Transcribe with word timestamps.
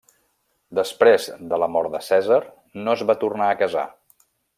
Després 0.77 1.27
de 1.51 1.59
la 1.63 1.69
mort 1.73 1.93
de 1.97 2.01
Cèsar, 2.07 2.39
no 2.87 2.97
es 2.99 3.05
va 3.11 3.17
tornar 3.25 3.51
a 3.51 3.59
casar. 3.65 3.85